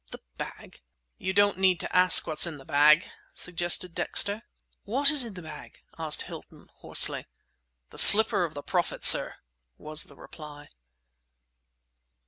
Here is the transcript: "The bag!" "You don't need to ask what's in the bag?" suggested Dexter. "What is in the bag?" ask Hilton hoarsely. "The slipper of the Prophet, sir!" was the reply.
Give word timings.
"The 0.09 0.19
bag!" 0.35 0.81
"You 1.19 1.31
don't 1.31 1.59
need 1.59 1.79
to 1.81 1.95
ask 1.95 2.25
what's 2.25 2.47
in 2.47 2.57
the 2.57 2.65
bag?" 2.65 3.07
suggested 3.35 3.93
Dexter. 3.93 4.41
"What 4.81 5.11
is 5.11 5.23
in 5.23 5.35
the 5.35 5.43
bag?" 5.43 5.77
ask 5.95 6.21
Hilton 6.21 6.71
hoarsely. 6.77 7.27
"The 7.91 7.99
slipper 7.99 8.43
of 8.43 8.55
the 8.55 8.63
Prophet, 8.63 9.05
sir!" 9.05 9.35
was 9.77 10.05
the 10.05 10.15
reply. 10.15 10.69